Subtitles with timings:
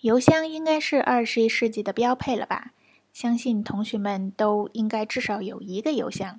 [0.00, 2.72] 邮箱应该是二十一世纪的标配了吧？
[3.12, 6.38] 相信同学们都应该至少有一个邮箱。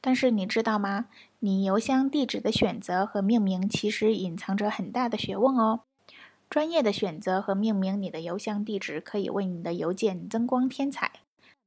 [0.00, 1.06] 但是你知道吗？
[1.38, 5.82] 你邮箱地址的选择和命名其实隐藏着很大的学问哦。
[6.50, 11.12] 专业的选择和命名你的邮箱地址，可以为你的邮件增光添彩。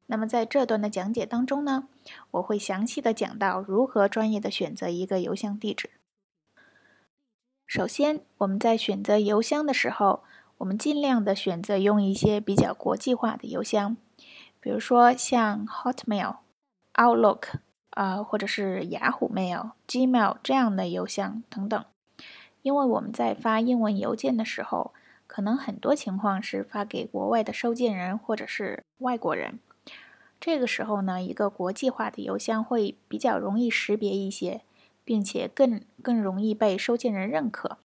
[0.08, 1.88] 那么在这段的讲解当中呢，
[2.32, 5.92] 我会详细的讲到如何专业的选择一个邮箱地址。
[7.66, 10.24] 首先，我们在选择邮箱的时候，
[10.66, 13.96] 我们尽量的选择用一些比较国际化的邮箱，
[14.60, 16.38] 比如说像 Hotmail、
[16.96, 17.60] Outlook。
[17.92, 21.86] 啊，或者是雅虎 Mail、Gmail 这样的邮箱等等，
[22.62, 24.92] 因为我们在发英文邮件的时候，
[25.28, 29.60] 可能很多情况是发给国外的收件人或者是外国人。
[30.42, 34.64] 这个时候呢，一个国际化的邮箱会比较容易识别一些，
[35.06, 37.78] 并且更更容易被收件人认可。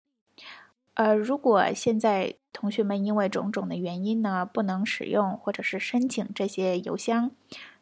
[0.94, 7.30] 呃，如果现在同学们因为种种的原因呢，不能使用或者是申请这些邮箱。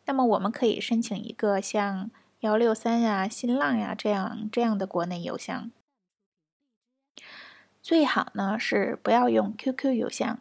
[0.04, 5.70] 那么我们可以申请一个像幺六三呀、新浪呀这样这样的国内邮箱。
[7.82, 10.38] 最好呢是不要用 QQ 邮箱，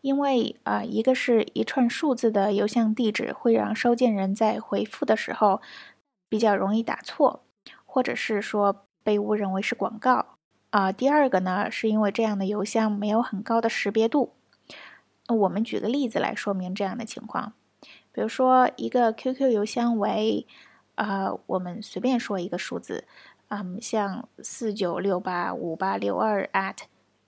[0.00, 5.62] 因为啊，一个是一串数字的邮箱地址会让收件人在回复的时候
[6.28, 7.44] 比较容易打错，
[7.86, 10.37] 或者是说被误认为是广告
[10.70, 10.92] 啊。
[10.92, 14.34] 第二个呢，是因为这样的邮箱没有很高的识别度。
[15.28, 17.52] 我们举个例子来说明这样的情况。
[18.12, 20.46] 比如说，一个 QQ 邮箱为，
[20.96, 23.04] 呃，我们随便说一个数字，
[23.48, 26.78] 嗯，像四九六八五八六二 at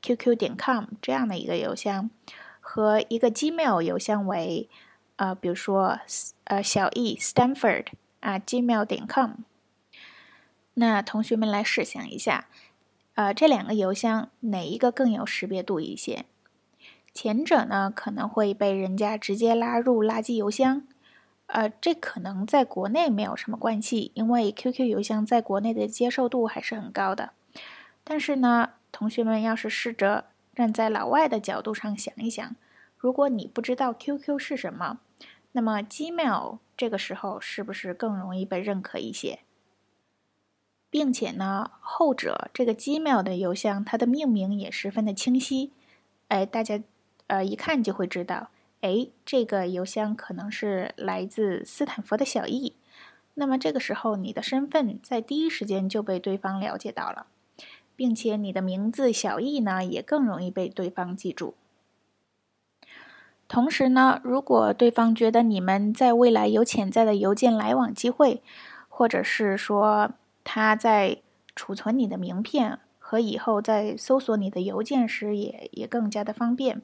[0.03, 2.11] qq 点 com 这样的一个邮箱，
[2.59, 4.69] 和一个 Gmail 邮箱为，
[5.17, 6.01] 呃，比如说，
[6.45, 7.87] 呃，小易 Stanford
[8.21, 9.33] 啊 Gmail 点 com，
[10.75, 12.49] 那同学们来试想一下，
[13.15, 16.25] 呃，这两个邮箱哪一个更有识别度一些？
[17.13, 20.87] 前者呢可能会被人家直接拉入垃圾邮箱，
[21.47, 27.33] 呃，这可能在国内没有什么关系，因为 QQ 邮箱在国内的接受度还是很高的。
[28.05, 32.55] 但是呢，同学们要是试着站在老外的角度上想一想，
[32.97, 35.01] 如果你不知道 QQ 是什么，
[35.53, 39.41] 那么 Gmail 这个时候是不是更容易被认可一些？
[40.91, 45.71] 并且呢，后者这个 Gmail 的邮箱，它的命名也十分的清晰，
[46.29, 46.83] 哎，大家。
[47.33, 48.49] 呃，一看就会知道，
[48.81, 52.75] 哎，这个邮箱可能是来自斯坦福的小易。
[53.35, 57.27] 那么这个时候，你的身份在第一时间就被对方了解到了，
[57.95, 61.55] 并且你的名字小易呢，也更容易被对方记住。
[63.47, 68.43] 同时呢，如果对方觉得你们在未来有潜在的邮件来往机会，
[68.89, 70.11] 或者是说
[70.45, 71.19] 他在
[71.55, 76.83] 储存你的名片，和以后在搜索你的邮件时也也更加的方便。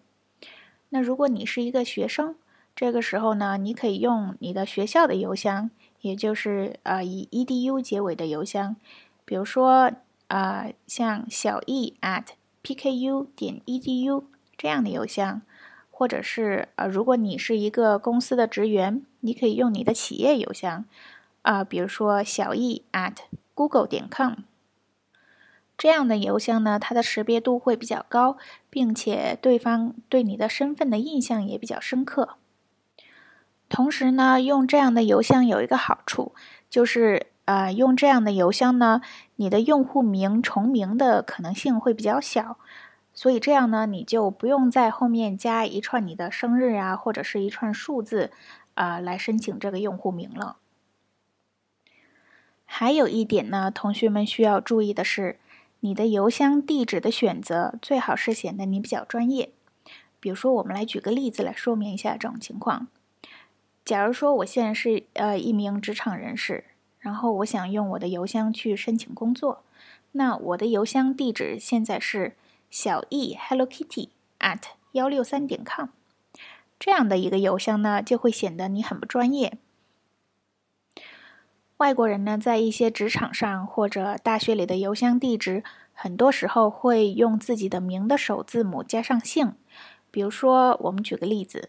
[0.90, 2.36] 那如果你是一个学生，
[2.74, 5.70] 这个时候呢，你可以用你的学校的邮箱，
[6.02, 8.76] 也就是呃以 edu 结尾的邮箱，
[9.24, 9.90] 比如说
[10.28, 12.26] 啊像小易 at
[12.62, 14.24] pku 点 edu
[14.56, 15.42] 这样的邮箱，
[15.90, 20.84] 或者是呃如果你是一个公司的职员，你可以用你的企业邮箱
[21.42, 23.16] 啊，比如说小易 at
[23.56, 24.34] google 点 com。
[25.76, 28.36] 这样的邮箱呢，它的识别度会比较高，
[28.70, 32.36] 并且对方对你的身份的印象也比较深刻。
[33.68, 36.32] 同时呢，用这样的邮箱有一个好处，
[36.70, 39.00] 就是呃，用这样的邮箱呢，
[39.36, 42.58] 你的用户名重名的可能性会比较小，
[43.12, 48.30] 所以这样呢，你就不用在后面加一串你的生日啊，或者是一串数字
[48.74, 50.56] 啊，来申请这个用户名了。
[52.66, 55.38] 还有一点呢，同学们需要注意的是。
[55.80, 59.50] 你的邮箱地址的选择最好是显得你比较专业。
[60.18, 62.88] 比如说，我们来举个例子来说明一下这种情况。
[63.84, 66.64] 假如说我现在是呃一名职场人士，
[66.98, 69.62] 然后我想用我的邮箱去申请工作，
[70.12, 72.34] 那我的邮箱地址现在是
[72.70, 74.08] 小易 Hello Kitty
[74.40, 74.62] at
[74.92, 75.90] 幺六三点 com，
[76.80, 79.58] 这样的一个邮箱呢，就会显得你很不专业。
[81.78, 85.62] 外国人呢，在一些职场上或者大学里的邮箱地址，
[85.92, 89.52] 很多时候会用自己的名的首字母加上姓。
[90.10, 91.68] 比如说，我们举个例子，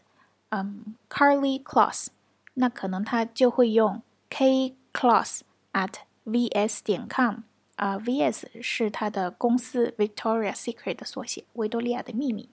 [0.49, 2.07] 嗯，Carly Claus，
[2.53, 5.41] 那可能他就会用 K Claus
[5.73, 5.95] at
[6.25, 7.39] vs 点 com
[7.75, 12.47] 啊，vs 是他的公司 Victoria Secret 的缩写，维多利亚的秘密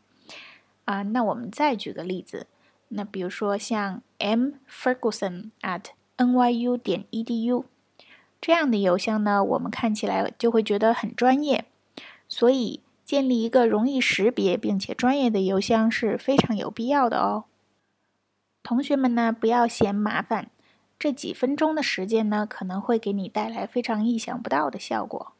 [0.86, 1.02] 啊。
[1.02, 2.48] 那我们再举个例子，
[2.88, 5.84] 那比如说像 M Ferguson at
[6.16, 7.64] nyu 点 edu
[8.40, 11.64] 这样的邮箱呢，我们看起来就会觉得很专业，
[12.28, 17.44] 所以建立一个容易识别并且专业的邮箱是非常有必要的哦。
[18.62, 20.50] 同学们呢，不要嫌麻烦，
[20.98, 25.33] 这几分钟的时间呢，可能会给你带来非常意想不到的效果。